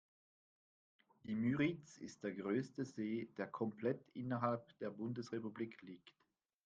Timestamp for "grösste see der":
2.31-3.45